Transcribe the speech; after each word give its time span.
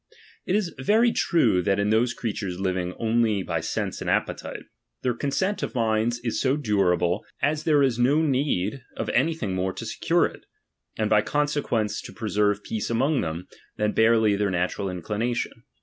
It 0.47 0.55
is 0.55 0.73
very 0.79 1.11
true, 1.11 1.61
that 1.61 1.77
in 1.79 1.91
those 1.91 2.15
creatures 2.15 2.59
living 2.59 2.95
only 2.97 3.43
by 3.43 3.59
sense 3.61 4.01
and 4.01 4.09
appetite, 4.09 4.63
their 5.03 5.13
consent 5.13 5.61
of 5.61 5.75
minds 5.75 6.17
is 6.23 6.41
so 6.41 6.57
durable, 6.57 7.23
as 7.39 7.65
there 7.65 7.83
is 7.83 7.99
no 7.99 8.23
need 8.23 8.81
of 8.97 9.09
anything 9.09 9.53
more 9.53 9.73
to 9.73 9.85
secure 9.85 10.25
it, 10.25 10.47
and 10.97 11.07
by 11.07 11.21
con 11.21 11.47
sequence 11.47 12.01
to 12.01 12.13
preserve 12.13 12.63
peace 12.63 12.89
among 12.89 13.21
them, 13.21 13.47
than 13.77 13.91
barely 13.91 14.35
their 14.35 14.49
natural 14.49 14.89
inclination. 14.89 15.65